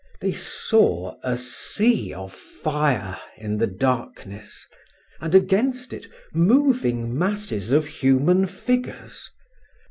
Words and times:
They 0.19 0.31
saw 0.33 1.15
a 1.21 1.37
sea 1.37 2.11
of 2.11 2.33
fire 2.33 3.19
in 3.37 3.59
the 3.59 3.67
darkness, 3.67 4.67
and 5.19 5.35
against 5.35 5.93
it 5.93 6.07
moving 6.33 7.15
masses 7.15 7.71
of 7.71 7.85
human 7.85 8.47
figures. 8.47 9.29